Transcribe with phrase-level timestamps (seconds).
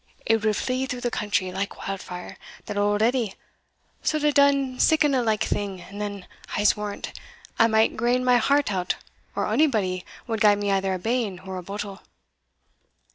[0.25, 3.35] it wad flee through the country like wildfire, that auld Edie
[4.01, 6.25] suld hae done siccan a like thing, and then,
[6.57, 7.13] I'se warrant,
[7.59, 8.95] I might grane my heart out
[9.35, 12.01] or onybody wad gie me either a bane or a bodle."